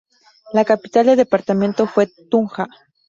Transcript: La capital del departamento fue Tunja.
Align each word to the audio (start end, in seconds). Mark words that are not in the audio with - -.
La 0.53 0.65
capital 0.65 1.05
del 1.05 1.15
departamento 1.17 1.85
fue 1.85 2.07
Tunja. 2.07 2.67